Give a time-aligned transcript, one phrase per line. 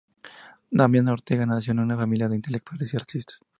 [0.71, 3.39] Damián Ortega nació en una familia de intelectuales y artistas.